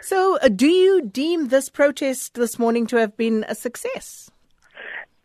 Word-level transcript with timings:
So, 0.00 0.38
uh, 0.38 0.48
do 0.48 0.68
you 0.68 1.02
deem 1.02 1.48
this 1.48 1.68
protest 1.68 2.34
this 2.34 2.58
morning 2.58 2.86
to 2.88 2.96
have 2.96 3.16
been 3.16 3.44
a 3.48 3.54
success? 3.54 4.30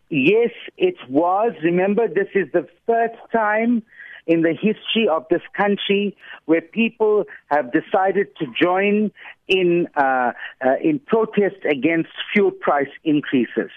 Yes, 0.10 0.52
it 0.78 0.96
was. 1.10 1.54
Remember, 1.64 2.08
this 2.08 2.30
is 2.34 2.48
the 2.54 2.68
first 2.86 3.20
time 3.32 3.84
in 4.26 4.42
the 4.42 4.54
history 4.54 5.08
of 5.10 5.26
this 5.30 5.42
country 5.56 6.16
where 6.46 6.62
people 6.62 7.24
have 7.48 7.72
decided 7.72 8.28
to 8.38 8.46
join 8.62 9.12
in 9.48 9.88
uh, 9.96 10.32
uh, 10.66 10.76
in 10.84 11.00
protest 11.00 11.58
against 11.70 12.10
fuel 12.34 12.52
price 12.52 12.90
increases. 13.04 13.72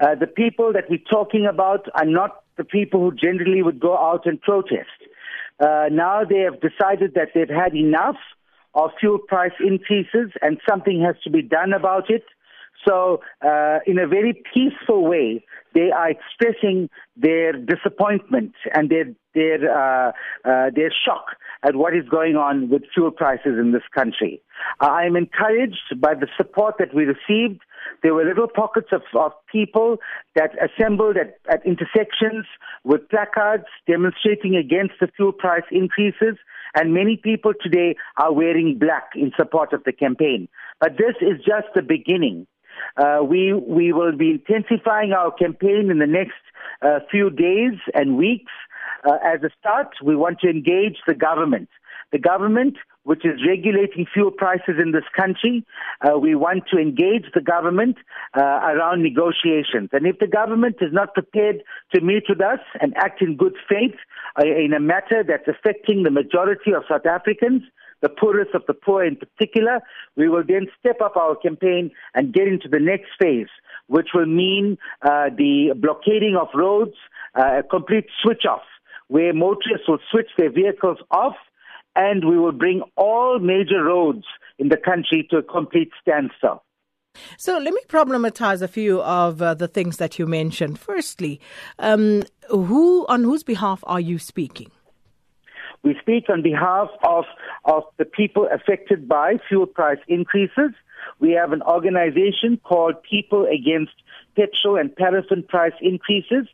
Uh, 0.00 0.14
the 0.14 0.26
people 0.26 0.72
that 0.72 0.84
we're 0.88 0.98
talking 1.10 1.46
about 1.46 1.88
are 1.94 2.06
not 2.06 2.42
the 2.56 2.64
people 2.64 3.00
who 3.00 3.12
generally 3.14 3.62
would 3.62 3.80
go 3.80 3.96
out 3.96 4.26
and 4.26 4.40
protest. 4.40 4.88
Uh, 5.58 5.86
now 5.90 6.24
they 6.24 6.38
have 6.38 6.60
decided 6.60 7.14
that 7.14 7.28
they've 7.34 7.48
had 7.48 7.74
enough 7.74 8.16
of 8.74 8.90
fuel 9.00 9.18
price 9.18 9.52
increases 9.60 10.32
and 10.42 10.58
something 10.68 11.02
has 11.02 11.16
to 11.24 11.30
be 11.30 11.42
done 11.42 11.72
about 11.72 12.10
it. 12.10 12.24
So, 12.86 13.20
uh, 13.44 13.80
in 13.86 13.98
a 13.98 14.06
very 14.06 14.42
peaceful 14.54 15.04
way, 15.04 15.44
they 15.74 15.90
are 15.90 16.10
expressing 16.10 16.88
their 17.16 17.52
disappointment 17.52 18.54
and 18.72 18.88
their 18.88 19.04
their 19.34 19.70
uh, 19.70 20.12
uh, 20.44 20.70
their 20.74 20.90
shock 21.04 21.36
at 21.62 21.76
what 21.76 21.94
is 21.94 22.08
going 22.08 22.36
on 22.36 22.70
with 22.70 22.82
fuel 22.94 23.10
prices 23.10 23.58
in 23.58 23.72
this 23.72 23.82
country. 23.94 24.40
I 24.80 25.04
am 25.04 25.14
encouraged 25.14 26.00
by 26.00 26.14
the 26.14 26.26
support 26.36 26.76
that 26.78 26.94
we 26.94 27.04
received. 27.04 27.60
There 28.02 28.14
were 28.14 28.24
little 28.24 28.48
pockets 28.48 28.88
of, 28.92 29.02
of 29.14 29.32
people 29.50 29.98
that 30.34 30.50
assembled 30.58 31.16
at, 31.16 31.38
at 31.52 31.64
intersections 31.66 32.46
with 32.84 33.08
placards 33.08 33.64
demonstrating 33.86 34.56
against 34.56 34.94
the 35.00 35.08
fuel 35.16 35.32
price 35.32 35.64
increases. 35.70 36.36
And 36.74 36.94
many 36.94 37.16
people 37.16 37.52
today 37.60 37.96
are 38.16 38.32
wearing 38.32 38.78
black 38.78 39.10
in 39.14 39.32
support 39.36 39.72
of 39.72 39.84
the 39.84 39.92
campaign. 39.92 40.48
But 40.80 40.92
this 40.98 41.16
is 41.20 41.38
just 41.38 41.68
the 41.74 41.82
beginning. 41.82 42.46
Uh, 42.96 43.20
we 43.22 43.52
we 43.52 43.92
will 43.92 44.16
be 44.16 44.30
intensifying 44.30 45.12
our 45.12 45.30
campaign 45.32 45.90
in 45.90 45.98
the 45.98 46.06
next 46.06 46.40
uh, 46.82 47.00
few 47.10 47.30
days 47.30 47.74
and 47.94 48.16
weeks. 48.16 48.52
Uh, 49.04 49.16
as 49.24 49.42
a 49.42 49.50
start, 49.58 49.88
we 50.02 50.14
want 50.14 50.38
to 50.40 50.48
engage 50.48 50.98
the 51.06 51.14
government. 51.14 51.68
The 52.12 52.18
government, 52.18 52.76
which 53.04 53.24
is 53.24 53.40
regulating 53.46 54.04
fuel 54.12 54.32
prices 54.32 54.76
in 54.82 54.92
this 54.92 55.04
country, 55.16 55.64
uh, 56.02 56.18
we 56.18 56.34
want 56.34 56.64
to 56.72 56.78
engage 56.78 57.26
the 57.34 57.40
government 57.40 57.96
uh, 58.36 58.40
around 58.40 59.02
negotiations. 59.02 59.90
And 59.92 60.06
if 60.06 60.18
the 60.18 60.26
government 60.26 60.76
is 60.80 60.92
not 60.92 61.14
prepared 61.14 61.62
to 61.94 62.00
meet 62.00 62.24
with 62.28 62.40
us 62.40 62.58
and 62.80 62.96
act 62.96 63.22
in 63.22 63.36
good 63.36 63.54
faith 63.68 63.94
uh, 64.38 64.44
in 64.44 64.72
a 64.72 64.80
matter 64.80 65.22
that's 65.26 65.46
affecting 65.46 66.02
the 66.02 66.10
majority 66.10 66.72
of 66.72 66.82
South 66.88 67.06
Africans, 67.06 67.62
the 68.00 68.08
poorest 68.08 68.54
of 68.54 68.62
the 68.66 68.74
poor 68.74 69.04
in 69.04 69.16
particular, 69.16 69.80
we 70.16 70.28
will 70.28 70.42
then 70.46 70.66
step 70.78 71.00
up 71.00 71.16
our 71.16 71.36
campaign 71.36 71.90
and 72.14 72.32
get 72.32 72.48
into 72.48 72.68
the 72.68 72.80
next 72.80 73.10
phase, 73.20 73.48
which 73.86 74.08
will 74.14 74.26
mean 74.26 74.78
uh, 75.02 75.28
the 75.36 75.74
blockading 75.76 76.36
of 76.40 76.48
roads, 76.54 76.96
uh, 77.38 77.58
a 77.58 77.62
complete 77.62 78.06
switch 78.22 78.44
off, 78.48 78.62
where 79.08 79.32
motorists 79.34 79.86
will 79.86 79.98
switch 80.10 80.28
their 80.38 80.50
vehicles 80.50 80.98
off, 81.10 81.36
and 81.96 82.28
we 82.28 82.38
will 82.38 82.52
bring 82.52 82.82
all 82.96 83.38
major 83.38 83.82
roads 83.84 84.24
in 84.58 84.68
the 84.68 84.76
country 84.76 85.26
to 85.30 85.38
a 85.38 85.42
complete 85.42 85.90
standstill. 86.00 86.62
So 87.36 87.58
let 87.58 87.74
me 87.74 87.80
problematize 87.88 88.62
a 88.62 88.68
few 88.68 89.02
of 89.02 89.42
uh, 89.42 89.54
the 89.54 89.66
things 89.66 89.96
that 89.96 90.18
you 90.18 90.26
mentioned. 90.26 90.78
Firstly, 90.78 91.40
um, 91.78 92.22
who 92.48 93.06
on 93.08 93.24
whose 93.24 93.42
behalf 93.42 93.82
are 93.86 94.00
you 94.00 94.18
speaking? 94.18 94.70
We 95.82 95.96
speak 96.00 96.28
on 96.28 96.42
behalf 96.42 96.88
of, 97.02 97.24
of 97.64 97.84
the 97.96 98.04
people 98.04 98.46
affected 98.52 99.08
by 99.08 99.38
fuel 99.48 99.66
price 99.66 99.98
increases. 100.08 100.72
We 101.18 101.32
have 101.32 101.52
an 101.52 101.62
organization 101.62 102.60
called 102.62 103.02
People 103.02 103.46
Against 103.46 103.94
Petrol 104.36 104.76
and 104.76 104.94
Paraffin 104.94 105.42
Price 105.42 105.72
Increases. 105.80 106.46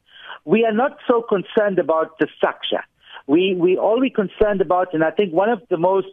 We 0.45 0.65
are 0.65 0.73
not 0.73 0.99
so 1.09 1.23
concerned 1.23 1.79
about 1.81 2.19
the 2.19 2.29
structure. 2.37 2.85
We, 3.27 3.55
we 3.59 3.77
all 3.77 4.01
we 4.01 4.11
concerned 4.11 4.61
about, 4.61 4.95
and 4.95 5.03
I 5.03 5.11
think 5.11 5.33
one 5.33 5.49
of 5.49 5.63
the 5.69 5.77
most 5.77 6.09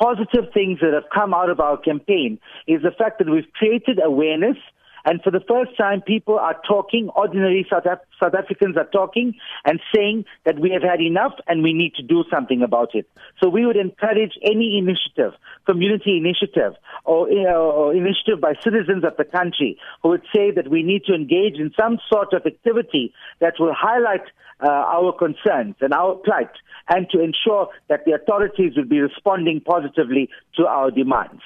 positive 0.00 0.52
things 0.52 0.80
that 0.80 0.94
have 0.94 1.04
come 1.12 1.34
out 1.34 1.50
of 1.50 1.60
our 1.60 1.76
campaign 1.76 2.38
is 2.66 2.82
the 2.82 2.90
fact 2.90 3.18
that 3.18 3.28
we've 3.28 3.52
created 3.52 4.00
awareness 4.02 4.56
and 5.04 5.22
for 5.22 5.30
the 5.30 5.40
first 5.40 5.76
time, 5.76 6.02
people 6.02 6.38
are 6.38 6.56
talking, 6.66 7.08
ordinary 7.16 7.66
South, 7.70 7.84
Af- 7.86 8.06
South, 8.18 8.34
Africans 8.34 8.76
are 8.76 8.88
talking 8.92 9.34
and 9.64 9.80
saying 9.94 10.24
that 10.44 10.58
we 10.58 10.70
have 10.70 10.82
had 10.82 11.00
enough 11.00 11.32
and 11.46 11.62
we 11.62 11.72
need 11.72 11.94
to 11.94 12.02
do 12.02 12.24
something 12.30 12.62
about 12.62 12.94
it. 12.94 13.08
So 13.42 13.48
we 13.48 13.66
would 13.66 13.76
encourage 13.76 14.32
any 14.42 14.78
initiative, 14.78 15.38
community 15.66 16.16
initiative, 16.16 16.74
or, 17.04 17.28
uh, 17.28 17.52
or 17.54 17.94
initiative 17.94 18.40
by 18.40 18.54
citizens 18.62 19.04
of 19.04 19.16
the 19.16 19.24
country 19.24 19.78
who 20.02 20.10
would 20.10 20.24
say 20.34 20.50
that 20.50 20.68
we 20.68 20.82
need 20.82 21.04
to 21.04 21.14
engage 21.14 21.56
in 21.56 21.72
some 21.78 21.98
sort 22.12 22.32
of 22.32 22.44
activity 22.46 23.12
that 23.40 23.54
will 23.58 23.74
highlight 23.74 24.24
uh, 24.62 24.68
our 24.68 25.12
concerns 25.12 25.74
and 25.80 25.94
our 25.94 26.14
plight 26.16 26.50
and 26.88 27.08
to 27.10 27.20
ensure 27.20 27.68
that 27.88 28.04
the 28.04 28.12
authorities 28.12 28.76
will 28.76 28.84
be 28.84 29.00
responding 29.00 29.60
positively 29.60 30.28
to 30.56 30.66
our 30.66 30.90
demands. 30.90 31.42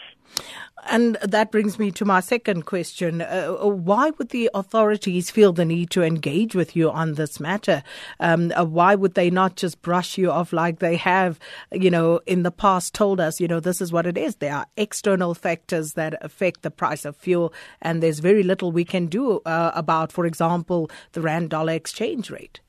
And 0.90 1.16
that 1.22 1.50
brings 1.50 1.78
me 1.78 1.90
to 1.92 2.04
my 2.04 2.20
second 2.20 2.66
question. 2.66 3.22
Uh, 3.22 3.52
why 3.52 4.10
would 4.10 4.28
the 4.30 4.50
authorities 4.54 5.30
feel 5.30 5.52
the 5.52 5.64
need 5.64 5.90
to 5.90 6.02
engage 6.02 6.54
with 6.54 6.76
you 6.76 6.90
on 6.90 7.14
this 7.14 7.40
matter? 7.40 7.82
Um, 8.20 8.52
uh, 8.54 8.64
why 8.64 8.94
would 8.94 9.14
they 9.14 9.30
not 9.30 9.56
just 9.56 9.80
brush 9.82 10.18
you 10.18 10.30
off 10.30 10.52
like 10.52 10.80
they 10.80 10.96
have, 10.96 11.38
you 11.72 11.90
know, 11.90 12.20
in 12.26 12.42
the 12.42 12.50
past 12.50 12.94
told 12.94 13.20
us, 13.20 13.40
you 13.40 13.48
know, 13.48 13.60
this 13.60 13.80
is 13.80 13.92
what 13.92 14.06
it 14.06 14.18
is. 14.18 14.36
There 14.36 14.54
are 14.54 14.66
external 14.76 15.34
factors 15.34 15.94
that 15.94 16.22
affect 16.22 16.62
the 16.62 16.70
price 16.70 17.04
of 17.04 17.16
fuel, 17.16 17.52
and 17.80 18.02
there's 18.02 18.18
very 18.18 18.42
little 18.42 18.70
we 18.70 18.84
can 18.84 19.06
do 19.06 19.40
uh, 19.46 19.72
about, 19.74 20.12
for 20.12 20.26
example, 20.26 20.90
the 21.12 21.22
Rand 21.22 21.50
dollar 21.50 21.72
exchange 21.72 22.30
rate. 22.30 22.60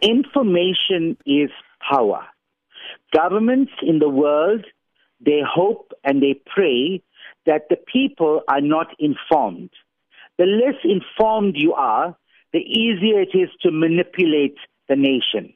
Information 0.00 1.16
is 1.26 1.50
power. 1.80 2.26
Governments 3.12 3.72
in 3.82 3.98
the 4.00 4.08
world 4.08 4.64
they 5.24 5.40
hope 5.46 5.92
and 6.04 6.22
they 6.22 6.40
pray 6.46 7.02
that 7.46 7.68
the 7.68 7.76
people 7.76 8.42
are 8.48 8.60
not 8.60 8.88
informed. 8.98 9.70
The 10.38 10.46
less 10.46 10.80
informed 10.84 11.54
you 11.56 11.74
are, 11.74 12.16
the 12.52 12.60
easier 12.60 13.20
it 13.20 13.34
is 13.34 13.48
to 13.62 13.70
manipulate 13.70 14.56
the 14.88 14.96
nation. 14.96 15.54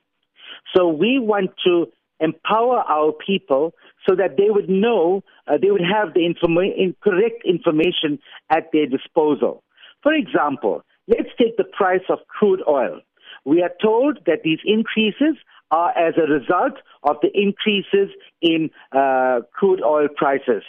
So 0.74 0.88
we 0.88 1.18
want 1.18 1.50
to 1.64 1.86
empower 2.20 2.78
our 2.78 3.12
people 3.12 3.74
so 4.08 4.14
that 4.16 4.36
they 4.36 4.50
would 4.50 4.68
know, 4.68 5.22
uh, 5.46 5.58
they 5.60 5.70
would 5.70 5.82
have 5.82 6.14
the 6.14 6.20
informa- 6.20 6.94
correct 7.00 7.44
information 7.44 8.18
at 8.50 8.70
their 8.72 8.86
disposal. 8.86 9.62
For 10.02 10.12
example, 10.12 10.82
let's 11.06 11.30
take 11.38 11.56
the 11.56 11.64
price 11.64 12.04
of 12.08 12.18
crude 12.28 12.62
oil. 12.68 13.00
We 13.44 13.62
are 13.62 13.70
told 13.80 14.18
that 14.26 14.42
these 14.42 14.58
increases 14.64 15.36
are 15.70 15.90
as 15.96 16.14
a 16.16 16.30
result 16.30 16.74
of 17.02 17.16
the 17.22 17.30
increases 17.34 18.10
in 18.40 18.70
uh, 18.92 19.40
crude 19.52 19.82
oil 19.82 20.08
prices. 20.14 20.62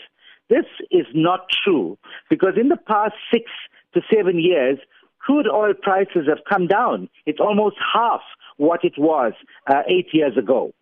This 0.50 0.66
is 0.92 1.06
not 1.14 1.42
true 1.64 1.98
because 2.30 2.54
in 2.60 2.70
the 2.70 2.78
past 2.78 3.14
six 3.32 3.46
to 3.94 4.02
seven 4.14 4.40
years, 4.40 4.80
crude 5.20 5.48
oil 5.48 5.74
prices 5.80 6.28
have 6.28 6.40
come 6.50 6.68
down. 6.68 7.10
It's 7.26 7.40
almost 7.40 7.76
half 7.94 8.22
what 8.58 8.84
it 8.84 8.94
was 8.98 9.34
uh, 9.68 9.84
eight 9.88 10.08
years 10.12 10.38
ago. 10.38 10.74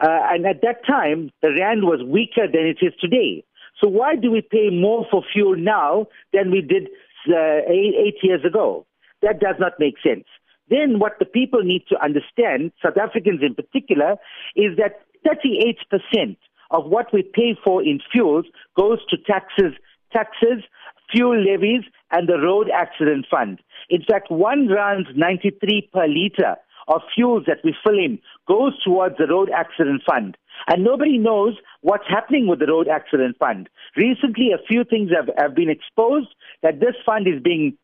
Uh, 0.00 0.08
and 0.30 0.46
at 0.46 0.62
that 0.62 0.86
time, 0.86 1.30
the 1.42 1.52
rand 1.52 1.84
was 1.84 2.00
weaker 2.02 2.46
than 2.50 2.66
it 2.66 2.78
is 2.80 2.92
today. 3.00 3.44
So 3.80 3.88
why 3.88 4.16
do 4.16 4.30
we 4.30 4.40
pay 4.40 4.70
more 4.70 5.06
for 5.10 5.22
fuel 5.32 5.56
now 5.56 6.06
than 6.32 6.50
we 6.50 6.62
did 6.62 6.88
uh, 7.28 7.60
eight, 7.68 7.94
eight 7.98 8.16
years 8.22 8.44
ago? 8.44 8.86
That 9.22 9.40
does 9.40 9.56
not 9.58 9.72
make 9.78 9.96
sense. 10.02 10.24
Then 10.68 10.98
what 10.98 11.18
the 11.18 11.24
people 11.24 11.62
need 11.62 11.84
to 11.88 12.02
understand, 12.02 12.72
South 12.82 12.96
Africans 12.96 13.40
in 13.42 13.54
particular, 13.54 14.16
is 14.54 14.76
that 14.76 15.00
38% 15.26 16.36
of 16.70 16.86
what 16.86 17.12
we 17.12 17.22
pay 17.22 17.56
for 17.64 17.82
in 17.82 18.00
fuels 18.12 18.46
goes 18.76 18.98
to 19.10 19.16
taxes, 19.16 19.74
taxes, 20.12 20.64
fuel 21.12 21.40
levies, 21.40 21.82
and 22.10 22.28
the 22.28 22.38
road 22.38 22.68
accident 22.72 23.26
fund. 23.30 23.60
In 23.88 24.02
fact, 24.02 24.30
one 24.30 24.68
rand 24.68 25.06
93 25.14 25.90
per 25.92 26.06
liter 26.06 26.56
of 26.88 27.02
fuels 27.14 27.44
that 27.46 27.58
we 27.64 27.74
fill 27.84 27.98
in 27.98 28.18
goes 28.46 28.72
towards 28.82 29.16
the 29.18 29.26
road 29.26 29.50
accident 29.50 30.02
fund. 30.08 30.36
And 30.68 30.84
nobody 30.84 31.18
knows 31.18 31.54
what's 31.82 32.08
happening 32.08 32.46
with 32.46 32.60
the 32.60 32.66
road 32.66 32.88
accident 32.88 33.36
fund. 33.38 33.68
Recently, 33.96 34.50
a 34.52 34.64
few 34.66 34.84
things 34.84 35.10
have, 35.14 35.28
have 35.36 35.54
been 35.54 35.68
exposed 35.68 36.28
that 36.62 36.80
this 36.80 36.94
fund 37.04 37.26
is 37.26 37.42
being 37.42 37.76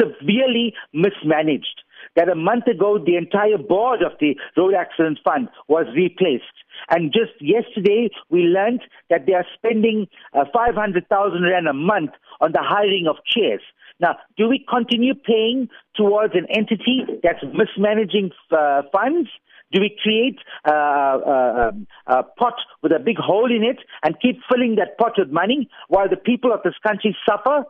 severely 0.00 0.74
mismanaged 0.92 1.82
that 2.18 2.28
a 2.28 2.34
month 2.34 2.66
ago 2.66 2.98
the 2.98 3.14
entire 3.14 3.56
board 3.56 4.02
of 4.02 4.10
the 4.18 4.34
Road 4.56 4.74
Accident 4.74 5.20
Fund 5.24 5.48
was 5.68 5.86
replaced. 5.94 6.44
And 6.90 7.12
just 7.12 7.30
yesterday 7.40 8.10
we 8.28 8.40
learned 8.40 8.82
that 9.08 9.26
they 9.26 9.34
are 9.34 9.46
spending 9.54 10.08
uh, 10.34 10.44
500,000 10.52 11.42
rand 11.44 11.68
a 11.68 11.72
month 11.72 12.10
on 12.40 12.50
the 12.50 12.60
hiring 12.60 13.06
of 13.08 13.16
chairs. 13.24 13.62
Now, 14.00 14.16
do 14.36 14.48
we 14.48 14.66
continue 14.68 15.14
paying 15.14 15.68
towards 15.94 16.34
an 16.34 16.46
entity 16.50 17.06
that's 17.22 17.44
mismanaging 17.54 18.32
uh, 18.50 18.82
funds? 18.92 19.28
Do 19.70 19.80
we 19.80 19.96
create 20.02 20.38
a, 20.64 20.72
a, 20.72 21.72
a, 22.06 22.22
pot 22.22 22.54
with 22.82 22.90
a 22.90 22.98
big 22.98 23.18
hole 23.18 23.50
in 23.54 23.62
it 23.62 23.78
and 24.02 24.18
keep 24.20 24.40
filling 24.50 24.76
that 24.76 24.96
pot 24.98 25.12
with 25.18 25.30
money 25.30 25.68
while 25.88 26.08
the 26.08 26.16
people 26.16 26.52
of 26.52 26.62
this 26.64 26.74
country 26.82 27.16
suffer? 27.28 27.64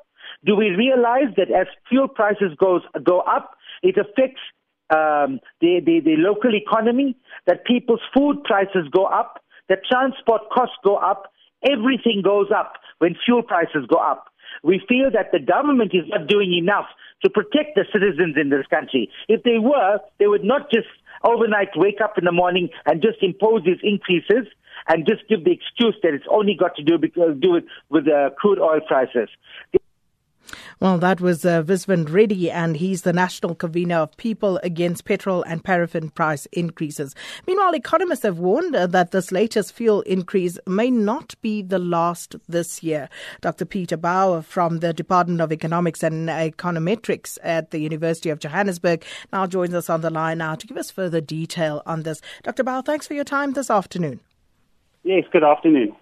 Do 0.44 0.56
we 0.56 0.70
realize 0.70 1.34
that 1.36 1.50
as 1.50 1.66
fuel 1.88 2.08
prices 2.08 2.52
goes, 2.58 2.82
go 3.02 3.20
up, 3.20 3.56
it 3.82 3.96
affects 3.96 4.40
um, 4.90 5.40
the, 5.60 5.80
the, 5.84 6.00
the 6.04 6.16
local 6.16 6.54
economy, 6.54 7.16
that 7.46 7.64
people's 7.64 8.00
food 8.16 8.44
prices 8.44 8.88
go 8.92 9.04
up, 9.04 9.42
that 9.68 9.80
transport 9.90 10.42
costs 10.52 10.76
go 10.84 10.96
up, 10.96 11.32
everything 11.62 12.22
goes 12.24 12.48
up 12.56 12.74
when 12.98 13.16
fuel 13.24 13.42
prices 13.42 13.84
go 13.88 13.96
up. 13.96 14.26
We 14.62 14.80
feel 14.88 15.10
that 15.12 15.30
the 15.32 15.40
government 15.40 15.92
is 15.94 16.04
not 16.08 16.26
doing 16.26 16.54
enough 16.54 16.86
to 17.22 17.30
protect 17.30 17.74
the 17.74 17.84
citizens 17.92 18.36
in 18.40 18.48
this 18.48 18.66
country. 18.70 19.10
If 19.28 19.42
they 19.42 19.58
were, 19.58 19.98
they 20.18 20.26
would 20.26 20.44
not 20.44 20.70
just 20.70 20.88
overnight 21.24 21.68
wake 21.74 22.00
up 22.02 22.16
in 22.16 22.24
the 22.24 22.32
morning 22.32 22.68
and 22.86 23.02
just 23.02 23.22
impose 23.22 23.62
these 23.64 23.80
increases 23.82 24.46
and 24.88 25.06
just 25.06 25.28
give 25.28 25.44
the 25.44 25.52
excuse 25.52 25.96
that 26.02 26.14
it's 26.14 26.24
only 26.30 26.54
got 26.54 26.76
to 26.76 26.82
do 26.82 26.96
because 26.96 27.36
do 27.40 27.56
it 27.56 27.64
with 27.90 28.06
uh, 28.08 28.30
crude 28.38 28.58
oil 28.58 28.80
prices. 28.86 29.28
Well, 30.80 30.98
that 30.98 31.20
was 31.20 31.44
uh, 31.44 31.64
Visvin 31.64 32.08
Reddy, 32.08 32.52
and 32.52 32.76
he's 32.76 33.02
the 33.02 33.12
national 33.12 33.56
convener 33.56 33.96
of 33.96 34.16
People 34.16 34.60
Against 34.62 35.04
Petrol 35.04 35.42
and 35.42 35.64
Paraffin 35.64 36.08
Price 36.10 36.46
Increases. 36.52 37.16
Meanwhile, 37.48 37.74
economists 37.74 38.22
have 38.22 38.38
warned 38.38 38.76
uh, 38.76 38.86
that 38.86 39.10
this 39.10 39.32
latest 39.32 39.72
fuel 39.72 40.02
increase 40.02 40.56
may 40.68 40.88
not 40.88 41.34
be 41.42 41.62
the 41.62 41.80
last 41.80 42.36
this 42.48 42.80
year. 42.80 43.08
Dr. 43.40 43.64
Peter 43.64 43.96
Baur 43.96 44.40
from 44.40 44.78
the 44.78 44.92
Department 44.92 45.40
of 45.40 45.50
Economics 45.50 46.04
and 46.04 46.28
Econometrics 46.28 47.38
at 47.42 47.72
the 47.72 47.80
University 47.80 48.30
of 48.30 48.38
Johannesburg 48.38 49.04
now 49.32 49.48
joins 49.48 49.74
us 49.74 49.90
on 49.90 50.02
the 50.02 50.10
line 50.10 50.38
now 50.38 50.54
to 50.54 50.66
give 50.68 50.76
us 50.76 50.92
further 50.92 51.20
detail 51.20 51.82
on 51.86 52.04
this. 52.04 52.20
Dr. 52.44 52.62
Baur, 52.62 52.82
thanks 52.82 53.08
for 53.08 53.14
your 53.14 53.24
time 53.24 53.54
this 53.54 53.68
afternoon. 53.68 54.20
Yes, 55.02 55.24
good 55.32 55.42
afternoon. 55.42 55.96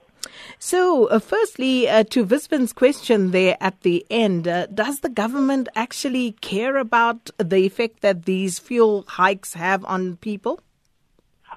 So, 0.59 1.07
uh, 1.07 1.19
firstly, 1.19 1.89
uh, 1.89 2.05
to 2.05 2.25
Visvin's 2.25 2.73
question 2.73 3.31
there 3.31 3.57
at 3.61 3.81
the 3.83 4.07
end, 4.11 4.49
uh, 4.49 4.67
does 4.67 5.01
the 5.01 5.09
government 5.09 5.69
actually 5.75 6.33
care 6.41 6.77
about 6.77 7.31
the 7.39 7.59
effect 7.59 8.01
that 8.01 8.25
these 8.25 8.59
fuel 8.59 9.05
hikes 9.09 9.55
have 9.55 9.85
on 9.85 10.17
people? 10.17 10.61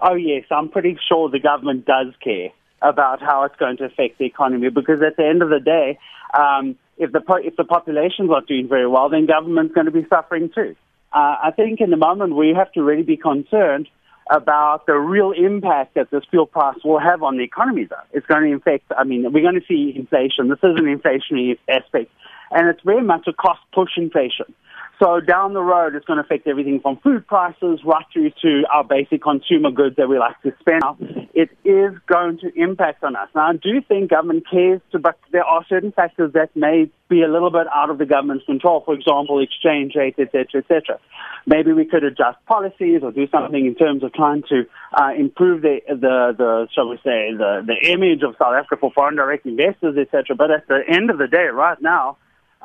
Oh, 0.02 0.16
yes, 0.16 0.46
I'm 0.52 0.70
pretty 0.70 0.98
sure 1.08 1.30
the 1.30 1.40
government 1.40 1.86
does 1.86 2.14
care 2.24 2.50
about 2.82 3.22
how 3.22 3.44
it's 3.44 3.56
going 3.58 3.78
to 3.78 3.86
affect 3.86 4.18
the 4.18 4.26
economy 4.26 4.70
because 4.70 5.02
at 5.02 5.18
the 5.18 5.26
end 5.26 5.42
of 5.42 5.50
the 5.50 5.60
day, 5.60 6.00
um, 6.34 6.78
if 6.98 7.12
the 7.12 7.22
if 7.44 7.56
the 7.56 7.64
population's 7.64 8.30
not 8.30 8.48
doing 8.48 8.68
very 8.68 8.88
well, 8.88 9.10
then 9.10 9.26
government's 9.26 9.74
going 9.74 9.86
to 9.86 9.92
be 9.92 10.06
suffering 10.10 10.50
too. 10.54 10.76
Uh, 11.12 11.36
I 11.44 11.52
think 11.56 11.82
in 11.82 11.90
the 11.90 11.98
moment 11.98 12.36
we 12.36 12.54
have 12.56 12.72
to 12.74 12.84
really 12.84 13.04
be 13.04 13.18
concerned 13.18 13.88
about 14.30 14.86
the 14.86 14.94
real 14.94 15.32
impact 15.32 15.96
that 15.96 16.12
this 16.12 16.24
fuel 16.30 16.46
price 16.46 16.78
will 16.84 17.00
have 17.00 17.24
on 17.24 17.38
the 17.38 17.44
economy, 17.44 17.86
though. 17.86 17.96
It's 18.14 18.26
going 18.28 18.44
to 18.50 18.56
affect, 18.56 18.86
I 18.96 19.04
mean, 19.04 19.32
we're 19.32 19.42
going 19.42 19.60
to 19.60 19.66
see 19.68 19.94
inflation. 19.96 20.50
This 20.50 20.60
is 20.60 20.78
an 20.78 20.86
inflationary 20.86 21.58
aspect. 21.68 22.12
And 22.52 22.68
it's 22.68 22.82
very 22.84 23.04
much 23.04 23.28
a 23.28 23.34
cost 23.34 23.60
push 23.74 23.92
inflation. 23.98 24.54
So 25.02 25.20
down 25.22 25.54
the 25.54 25.62
road, 25.62 25.96
it's 25.96 26.06
going 26.06 26.18
to 26.18 26.24
affect 26.24 26.48
everything 26.48 26.80
from 26.82 26.98
food 26.98 27.26
prices 27.26 27.80
right 27.86 28.06
through 28.12 28.32
to 28.42 28.64
our 28.74 28.84
basic 28.84 29.22
consumer 29.22 29.72
goods 29.72 29.96
that 29.96 30.10
we 30.10 30.20
like 30.20 30.40
to 30.42 30.54
spend. 30.60 31.19
It 31.34 31.50
is 31.64 31.94
going 32.08 32.40
to 32.40 32.52
impact 32.56 33.04
on 33.04 33.16
us. 33.16 33.30
Now, 33.36 33.50
I 33.50 33.54
do 33.54 33.82
think 33.88 34.10
government 34.10 34.46
cares, 34.50 34.82
to, 34.92 35.00
but 35.00 35.18
there 35.32 35.44
are 35.44 35.64
certain 35.70 35.92
factors 35.92 36.34
that 36.34 36.56
may 36.56 36.90
be 37.08 37.22
a 37.22 37.28
little 37.28 37.52
bit 37.52 37.68
out 37.74 37.90
of 37.90 37.98
the 37.98 38.06
government's 38.06 38.46
control. 38.46 38.82
For 38.84 38.94
example, 38.94 39.42
exchange 39.42 39.94
rate, 39.96 40.16
etc., 40.18 40.62
etc. 40.62 41.00
Maybe 41.46 41.72
we 41.72 41.86
could 41.86 42.04
adjust 42.04 42.38
policies 42.48 43.02
or 43.04 43.12
do 43.12 43.28
something 43.30 43.66
in 43.66 43.76
terms 43.76 44.04
of 44.04 44.14
trying 44.14 44.44
to 44.50 44.66
uh, 44.94 45.12
improve 45.18 45.62
the, 45.62 45.82
the, 45.88 46.34
the, 46.38 46.68
shall 46.74 46.90
we 46.90 46.98
say, 46.98 47.32
the, 47.38 47.64
the 47.66 47.92
image 47.92 48.24
of 48.24 48.36
South 48.40 48.56
Africa 48.56 48.78
for 48.80 48.92
foreign 48.92 49.16
direct 49.16 49.46
investors, 49.46 49.98
etc. 49.98 50.36
But 50.36 50.52
at 50.52 50.68
the 50.68 50.82
end 50.88 51.10
of 51.10 51.18
the 51.18 51.28
day, 51.28 51.48
right 51.54 51.80
now, 51.82 52.18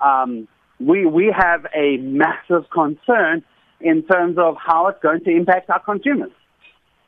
um, 0.02 0.49
we, 0.81 1.06
we 1.06 1.34
have 1.37 1.67
a 1.75 1.99
massive 1.99 2.69
concern 2.70 3.44
in 3.81 4.02
terms 4.05 4.38
of 4.38 4.56
how 4.58 4.88
it's 4.88 5.00
going 5.02 5.22
to 5.25 5.31
impact 5.31 5.70
our 5.70 5.81
consumers. 5.81 6.32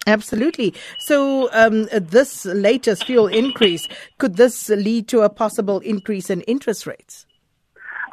Absolutely. 0.07 0.73
So, 0.99 1.51
um, 1.53 1.89
this 1.93 2.45
latest 2.47 3.07
fuel 3.07 3.27
increase, 3.27 3.89
could 4.19 4.37
this 4.37 4.69
lead 4.69 5.09
to 5.09 5.23
a 5.23 5.29
possible 5.29 5.81
increase 5.81 6.31
in 6.31 6.43
interest 6.43 6.87
rates? 6.87 7.27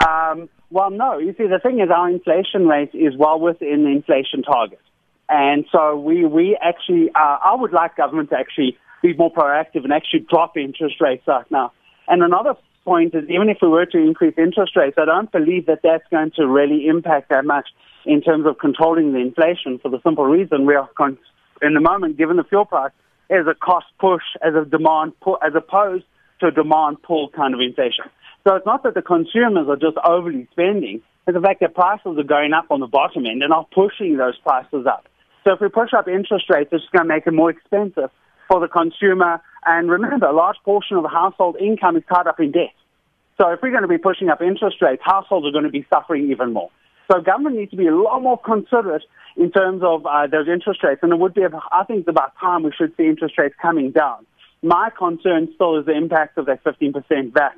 Um, 0.08 0.50
well, 0.72 0.90
no. 0.90 1.20
You 1.20 1.36
see, 1.38 1.46
the 1.46 1.60
thing 1.60 1.80
is, 1.80 1.90
our 1.96 2.10
inflation 2.10 2.68
rate 2.68 2.90
is 2.94 3.16
well 3.16 3.40
within 3.40 3.84
the 3.84 3.90
inflation 3.90 4.42
target. 4.42 4.80
And 5.30 5.66
so 5.72 5.96
we, 5.96 6.26
we 6.26 6.58
actually, 6.62 7.10
uh, 7.14 7.38
I 7.46 7.56
would 7.56 7.72
like 7.72 7.96
government 7.96 8.32
to 8.32 8.38
actually 8.38 8.78
be 9.04 9.14
more 9.14 9.32
proactive 9.32 9.84
and 9.84 9.94
actually 9.94 10.26
drop 10.30 10.58
interest 10.58 10.96
rates 11.00 11.24
right 11.28 11.50
now. 11.52 11.72
And 12.08 12.24
another 12.24 12.56
point 12.86 13.14
is 13.14 13.24
even 13.30 13.50
if 13.50 13.58
we 13.62 13.68
were 13.68 13.86
to 13.86 13.98
increase 13.98 14.34
interest 14.38 14.76
rates, 14.76 14.98
I 14.98 15.06
don't 15.06 15.32
believe 15.32 15.68
that 15.68 15.80
that's 15.84 16.04
going 16.10 16.32
to 16.38 16.48
really 16.48 16.88
impact 16.88 17.30
that 17.30 17.46
much 17.46 17.68
in 18.06 18.22
terms 18.22 18.46
of 18.46 18.58
controlling 18.58 19.14
the 19.14 19.20
inflation 19.20 19.80
for 19.80 19.90
the 19.90 20.00
simple 20.04 20.26
reason 20.26 20.66
we 20.66 20.76
are, 20.76 20.90
con- 20.98 21.18
in 21.64 21.74
the 21.74 21.82
moment, 21.82 22.18
given 22.18 22.38
the 22.38 22.44
fuel 22.44 22.66
price, 22.66 22.92
as 23.30 23.48
a 23.48 23.56
cost 23.56 23.88
push, 24.00 24.24
as 24.42 24.54
a 24.56 24.66
demand 24.66 25.14
pull, 25.22 25.38
as 25.46 25.54
opposed 25.56 26.06
to 26.40 26.48
a 26.48 26.52
demand 26.52 27.02
pull 27.02 27.30
kind 27.30 27.54
of 27.54 27.60
inflation. 27.60 28.06
So 28.46 28.56
it's 28.56 28.66
not 28.66 28.84
that 28.84 28.94
the 28.94 29.02
consumers 29.02 29.68
are 29.70 29.78
just 29.78 29.98
overly 30.06 30.48
spending. 30.52 31.02
It's 31.26 31.36
the 31.36 31.42
fact 31.42 31.62
that 31.62 31.74
prices 31.74 32.18
are 32.18 32.24
going 32.24 32.52
up 32.54 32.66
on 32.70 32.82
the 32.82 32.88
bottom 32.88 33.26
end 33.26 33.42
and 33.42 33.54
are 33.54 33.66
pushing 33.74 34.18
those 34.18 34.38
prices 34.40 34.86
up. 34.86 35.08
So 35.44 35.54
if 35.54 35.62
we 35.62 35.70
push 35.70 35.94
up 35.98 36.08
interest 36.08 36.50
rates, 36.50 36.70
it's 36.72 36.84
going 36.92 37.08
to 37.08 37.14
make 37.14 37.26
it 37.26 37.32
more 37.32 37.50
expensive 37.50 38.10
for 38.48 38.60
the 38.60 38.68
consumer. 38.68 39.42
And 39.66 39.90
remember, 39.90 40.28
a 40.28 40.34
large 40.34 40.58
portion 40.66 40.98
of 40.98 41.04
the 41.04 41.10
household 41.10 41.56
income 41.58 41.96
is 41.96 42.04
tied 42.14 42.28
up 42.28 42.40
in 42.40 42.52
debt. 42.52 42.76
So 43.40 43.50
if 43.52 43.62
we're 43.62 43.72
going 43.72 43.84
to 43.84 43.88
be 43.88 43.98
pushing 43.98 44.30
up 44.30 44.42
interest 44.42 44.82
rates, 44.82 45.02
households 45.04 45.48
are 45.48 45.52
going 45.52 45.64
to 45.64 45.72
be 45.72 45.86
suffering 45.94 46.30
even 46.30 46.54
more. 46.54 46.70
So 47.12 47.22
government 47.22 47.58
needs 47.58 47.72
to 47.72 47.78
be 47.78 47.88
a 47.88 47.96
lot 47.96 48.22
more 48.22 48.38
considerate 48.38 49.04
in 49.36 49.52
terms 49.52 49.82
of 49.84 50.06
uh, 50.06 50.28
those 50.28 50.48
interest 50.48 50.84
rates. 50.84 51.00
And 51.04 51.12
it 51.12 51.20
would 51.20 51.34
be, 51.34 51.42
I 51.44 51.84
think, 51.86 52.02
it's 52.02 52.10
about 52.10 52.34
time 52.40 52.64
we 52.64 52.72
should 52.78 52.96
see 52.96 53.04
interest 53.04 53.38
rates 53.38 53.56
coming 53.62 53.92
down. 53.92 54.26
My 54.62 54.90
concern 54.98 55.50
still 55.56 55.78
is 55.80 55.86
the 55.86 55.92
impact 55.92 56.38
of 56.38 56.46
that 56.46 56.64
15% 56.64 57.34
VAT 57.34 57.54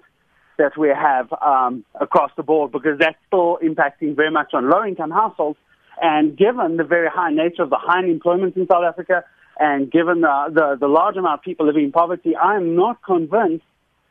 that 0.57 0.77
we 0.77 0.89
have 0.89 1.31
um, 1.45 1.85
across 1.99 2.31
the 2.37 2.43
board 2.43 2.71
because 2.71 2.97
that's 2.97 3.17
still 3.27 3.59
impacting 3.63 4.15
very 4.15 4.31
much 4.31 4.53
on 4.53 4.69
low-income 4.69 5.11
households. 5.11 5.59
And 6.01 6.37
given 6.37 6.77
the 6.77 6.83
very 6.83 7.09
high 7.09 7.31
nature 7.31 7.63
of 7.63 7.69
the 7.69 7.77
high 7.77 7.99
unemployment 7.99 8.55
in 8.55 8.67
South 8.67 8.83
Africa, 8.83 9.23
and 9.57 9.91
given 9.91 10.21
the, 10.21 10.45
the, 10.53 10.77
the 10.79 10.87
large 10.87 11.15
amount 11.15 11.39
of 11.39 11.43
people 11.43 11.65
living 11.65 11.85
in 11.85 11.91
poverty, 11.91 12.35
I 12.35 12.55
am 12.55 12.75
not 12.75 13.01
convinced 13.03 13.63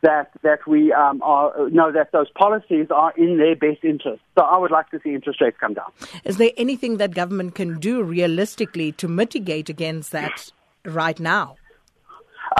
that 0.04 0.30
that 0.42 0.66
we 0.66 0.92
um, 0.92 1.22
are 1.22 1.68
know 1.70 1.90
that 1.90 2.12
those 2.12 2.30
policies 2.30 2.88
are 2.90 3.12
in 3.16 3.38
their 3.38 3.56
best 3.56 3.82
interest. 3.82 4.22
So 4.38 4.44
I 4.44 4.58
would 4.58 4.70
like 4.70 4.90
to 4.90 5.00
see 5.02 5.14
interest 5.14 5.40
rates 5.40 5.56
come 5.58 5.74
down. 5.74 5.90
Is 6.24 6.36
there 6.36 6.50
anything 6.58 6.98
that 6.98 7.14
government 7.14 7.54
can 7.54 7.80
do 7.80 8.02
realistically 8.02 8.92
to 8.92 9.08
mitigate 9.08 9.68
against 9.70 10.12
that 10.12 10.52
right 10.84 11.18
now? 11.18 11.56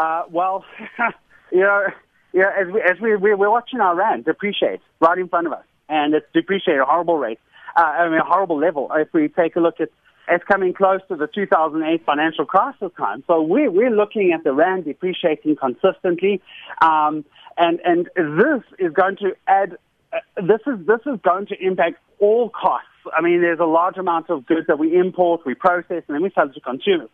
Uh, 0.00 0.22
well, 0.30 0.64
you 1.52 1.60
know, 1.60 1.86
yeah, 2.32 2.50
as 2.58 2.72
we 2.72 2.80
as 2.80 2.98
we 3.00 3.14
we're 3.14 3.50
watching 3.50 3.80
our 3.80 3.94
rand 3.94 4.24
depreciate 4.24 4.80
right 5.00 5.18
in 5.18 5.28
front 5.28 5.46
of 5.46 5.52
us, 5.52 5.64
and 5.90 6.14
it's 6.14 6.26
depreciated 6.32 6.80
at 6.80 6.84
a 6.84 6.86
horrible 6.86 7.18
rate. 7.18 7.38
Uh, 7.76 7.82
I 7.82 8.08
mean, 8.08 8.20
a 8.20 8.24
horrible 8.24 8.58
level. 8.58 8.90
If 8.94 9.12
we 9.12 9.28
take 9.28 9.54
a 9.56 9.60
look 9.60 9.80
at 9.80 9.90
it's 10.28 10.44
coming 10.44 10.72
close 10.72 11.00
to 11.08 11.16
the 11.16 11.26
2008 11.26 12.04
financial 12.04 12.44
crisis 12.44 12.90
time. 12.96 13.22
So 13.26 13.42
we're, 13.42 13.70
we're 13.70 13.90
looking 13.90 14.32
at 14.32 14.44
the 14.44 14.52
rand 14.52 14.84
depreciating 14.84 15.56
consistently, 15.56 16.40
um, 16.80 17.24
and 17.56 17.80
and 17.84 18.06
this 18.16 18.62
is 18.78 18.92
going 18.92 19.16
to 19.18 19.36
add. 19.46 19.76
Uh, 20.12 20.18
this 20.36 20.60
is 20.66 20.86
this 20.86 21.00
is 21.06 21.20
going 21.22 21.46
to 21.46 21.56
impact 21.60 21.96
all 22.20 22.50
costs. 22.50 22.88
I 23.16 23.20
mean, 23.20 23.42
there's 23.42 23.60
a 23.60 23.66
large 23.66 23.98
amount 23.98 24.30
of 24.30 24.46
goods 24.46 24.66
that 24.68 24.78
we 24.78 24.96
import, 24.96 25.42
we 25.44 25.54
process, 25.54 26.02
and 26.08 26.14
then 26.14 26.22
we 26.22 26.30
sell 26.34 26.48
to 26.48 26.60
consumers, 26.60 27.10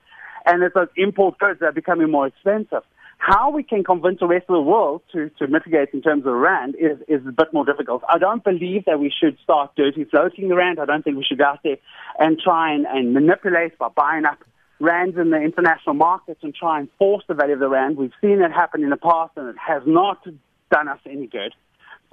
and 0.47 0.63
it's 0.63 0.75
those 0.75 0.89
import 0.97 1.39
goods 1.39 1.61
that 1.61 1.67
are 1.67 1.73
becoming 1.73 2.11
more 2.11 2.27
expensive. 2.27 2.83
How 3.21 3.51
we 3.51 3.63
can 3.63 3.85
convince 3.85 4.19
the 4.19 4.27
rest 4.27 4.47
of 4.49 4.55
the 4.55 4.63
world 4.63 5.03
to, 5.13 5.29
to 5.39 5.47
mitigate 5.47 5.91
in 5.93 6.01
terms 6.01 6.25
of 6.25 6.33
rand 6.33 6.75
is, 6.77 6.99
is 7.07 7.21
a 7.29 7.31
bit 7.31 7.53
more 7.53 7.67
difficult. 7.67 8.03
I 8.09 8.17
don't 8.17 8.43
believe 8.43 8.87
that 8.87 8.99
we 8.99 9.13
should 9.13 9.37
start 9.45 9.73
dirty 9.77 10.05
floating 10.05 10.49
the 10.49 10.57
rand. 10.57 10.81
I 10.81 10.87
don't 10.87 11.05
think 11.05 11.19
we 11.19 11.25
should 11.25 11.37
go 11.37 11.45
out 11.45 11.59
there 11.63 11.77
and 12.19 12.41
try 12.43 12.73
and, 12.73 12.87
and 12.87 13.13
manipulate 13.13 13.77
by 13.77 13.89
buying 13.95 14.25
up 14.25 14.39
rands 14.81 15.19
in 15.19 15.29
the 15.29 15.37
international 15.37 15.97
markets 15.97 16.41
and 16.43 16.55
try 16.55 16.81
and 16.81 16.89
force 16.99 17.23
the 17.29 17.35
value 17.35 17.53
of 17.53 17.61
the 17.61 17.69
rand. 17.69 17.99
We've 17.99 18.11
seen 18.23 18.41
it 18.41 18.53
happen 18.53 18.83
in 18.83 18.89
the 18.89 18.97
past 18.97 19.33
and 19.37 19.51
it 19.51 19.57
has 19.59 19.83
not 19.85 20.27
done 20.71 20.89
us 20.89 20.99
any 21.05 21.27
good. 21.27 21.53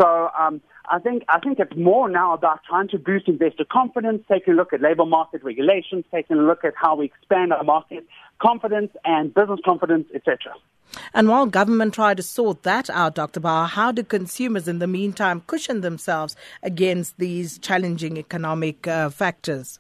So 0.02 0.30
um, 0.38 0.60
I 0.90 1.00
think 1.00 1.24
I 1.30 1.40
think 1.40 1.58
it's 1.60 1.76
more 1.78 2.10
now 2.10 2.34
about 2.34 2.60
trying 2.68 2.90
to 2.90 3.00
boost 3.00 3.30
investor 3.30 3.66
confidence, 3.66 4.24
taking 4.30 4.56
a 4.56 4.58
look 4.58 4.74
at 4.74 4.82
labor 4.82 5.06
market 5.06 5.42
regulations, 5.42 6.04
taking 6.14 6.38
a 6.38 6.42
look 6.42 6.66
at 6.66 6.74
how 6.76 6.98
we 6.98 7.06
expand 7.06 7.54
our 7.54 7.64
market 7.64 8.06
confidence 8.40 8.92
and 9.06 9.34
business 9.34 9.62
confidence, 9.66 10.08
etc. 10.14 10.54
And 11.14 11.28
while 11.28 11.46
government 11.46 11.94
try 11.94 12.14
to 12.14 12.24
sort 12.24 12.64
that 12.64 12.90
out, 12.90 13.16
Dr. 13.16 13.40
Baur, 13.40 13.68
how 13.68 13.92
do 13.92 14.04
consumers 14.04 14.68
in 14.68 14.80
the 14.80 14.88
meantime 14.88 15.42
cushion 15.48 15.82
themselves 15.82 16.36
against 16.64 17.18
these 17.18 17.58
challenging 17.58 18.18
economic 18.18 18.88
uh, 18.88 19.10
factors? 19.10 19.80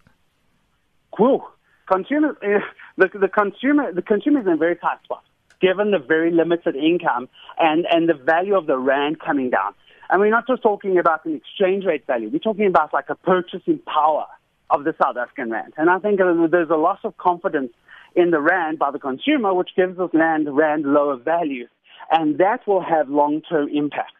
Cool. 1.16 1.48
Consumers, 1.88 2.36
uh, 2.44 2.60
the, 2.98 3.10
the 3.18 3.28
consumer 3.28 3.94
the 3.94 4.02
consumer 4.02 4.42
is 4.42 4.48
in 4.48 4.54
a 4.54 4.58
very 4.58 4.76
tight 4.76 5.02
spot, 5.04 5.24
given 5.62 5.92
the 5.92 6.00
very 6.00 6.32
limited 6.32 6.76
income 6.76 7.30
and, 7.58 7.86
and 7.90 8.10
the 8.10 8.14
value 8.14 8.56
of 8.56 8.68
the 8.68 8.78
rand 8.78 9.20
coming 9.20 9.50
down. 9.50 9.74
And 10.10 10.22
we're 10.22 10.30
not 10.30 10.48
just 10.48 10.62
talking 10.62 10.98
about 10.98 11.26
an 11.26 11.36
exchange 11.36 11.86
rate 11.86 12.06
value. 12.08 12.30
We're 12.30 12.40
talking 12.40 12.68
about 12.68 12.94
like 12.94 13.10
a 13.10 13.16
purchasing 13.16 13.80
power 13.80 14.26
of 14.70 14.84
the 14.84 14.94
South 15.02 15.18
African 15.18 15.50
rand. 15.50 15.74
And 15.78 15.90
I 15.90 16.00
think 16.00 16.20
there's 16.20 16.70
a 16.70 16.76
loss 16.76 17.00
of 17.04 17.18
confidence 17.18 17.72
in 18.16 18.32
the 18.32 18.40
rand 18.40 18.80
by 18.80 18.92
the 18.92 19.00
consumer, 19.00 19.54
which 19.54 19.70
gives 19.76 20.00
us 20.00 20.10
land 20.14 20.48
rand 20.56 20.84
lower 20.86 21.18
value, 21.18 21.68
and 22.12 22.38
that 22.40 22.66
will 22.68 22.82
have 22.82 23.10
long-term 23.10 23.70
impact. 23.74 24.14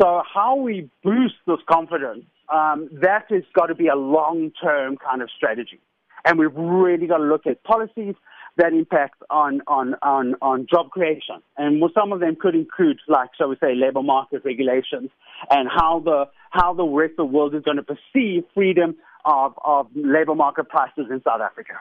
So 0.00 0.22
how 0.32 0.56
we 0.56 0.90
boost 1.04 1.34
this 1.46 1.58
confidence, 1.70 2.24
um, 2.52 2.88
that 3.00 3.26
has 3.30 3.42
got 3.54 3.66
to 3.66 3.74
be 3.74 3.88
a 3.88 3.96
long-term 3.96 4.98
kind 4.98 5.22
of 5.22 5.30
strategy. 5.36 5.80
And 6.24 6.38
we've 6.38 6.54
really 6.54 7.06
got 7.06 7.18
to 7.18 7.24
look 7.24 7.46
at 7.46 7.62
policies 7.64 8.14
that 8.56 8.72
impact 8.72 9.22
on, 9.30 9.62
on, 9.66 9.94
on, 10.02 10.34
on 10.42 10.66
job 10.70 10.90
creation. 10.90 11.36
And 11.56 11.82
some 11.94 12.12
of 12.12 12.20
them 12.20 12.36
could 12.38 12.54
include, 12.54 12.98
like, 13.08 13.30
shall 13.36 13.48
we 13.48 13.56
say, 13.60 13.74
labor 13.74 14.02
market 14.02 14.44
regulations 14.44 15.10
and 15.50 15.68
how 15.68 16.00
the, 16.04 16.24
how 16.50 16.74
the 16.74 16.84
rest 16.84 17.12
of 17.12 17.16
the 17.16 17.24
world 17.24 17.54
is 17.54 17.62
going 17.62 17.78
to 17.78 17.82
perceive 17.82 18.44
freedom 18.54 18.96
of, 19.24 19.54
of 19.64 19.86
labor 19.94 20.34
market 20.34 20.68
prices 20.68 21.06
in 21.10 21.22
South 21.24 21.40
Africa. 21.40 21.74